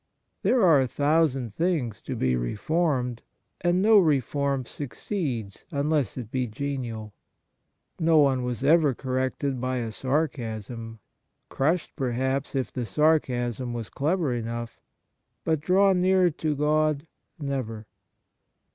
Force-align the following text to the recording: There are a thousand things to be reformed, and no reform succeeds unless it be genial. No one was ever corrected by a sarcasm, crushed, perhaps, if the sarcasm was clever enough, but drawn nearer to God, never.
There 0.41 0.63
are 0.63 0.81
a 0.81 0.87
thousand 0.87 1.53
things 1.53 2.01
to 2.01 2.15
be 2.15 2.35
reformed, 2.35 3.21
and 3.61 3.83
no 3.83 3.99
reform 3.99 4.65
succeeds 4.65 5.63
unless 5.69 6.17
it 6.17 6.31
be 6.31 6.47
genial. 6.47 7.13
No 7.99 8.17
one 8.17 8.43
was 8.43 8.63
ever 8.63 8.95
corrected 8.95 9.61
by 9.61 9.77
a 9.77 9.91
sarcasm, 9.91 10.97
crushed, 11.49 11.95
perhaps, 11.95 12.55
if 12.55 12.73
the 12.73 12.87
sarcasm 12.87 13.73
was 13.73 13.89
clever 13.89 14.33
enough, 14.33 14.81
but 15.43 15.59
drawn 15.59 16.01
nearer 16.01 16.31
to 16.31 16.55
God, 16.55 17.05
never. 17.37 17.85